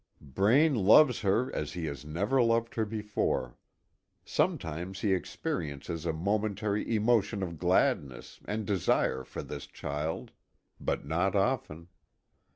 Braine 0.33 0.73
loves 0.73 1.19
her 1.19 1.53
as 1.53 1.73
he 1.73 1.85
has 1.85 2.03
never 2.03 2.41
loved 2.41 2.73
her 2.73 2.85
before. 2.87 3.55
Sometimes 4.25 5.01
he 5.01 5.13
experiences 5.13 6.07
a 6.07 6.11
momentary 6.11 6.95
emotion 6.95 7.43
of 7.43 7.59
gladness 7.59 8.39
and 8.45 8.65
desire 8.65 9.23
for 9.23 9.43
this 9.43 9.67
child 9.67 10.31
but 10.79 11.05
not 11.05 11.35
often. 11.35 11.87